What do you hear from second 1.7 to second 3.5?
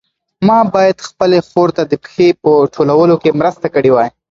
ته د پنبې په ټولولو کې